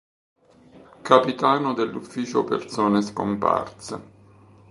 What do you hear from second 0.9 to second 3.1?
Capitano dell'ufficio Persone